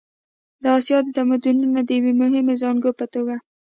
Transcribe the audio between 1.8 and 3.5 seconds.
د یوې مهمې زانګو په توګه.